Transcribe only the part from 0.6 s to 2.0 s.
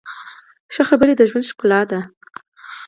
ښه خبرې د ژوند ښکلا ده.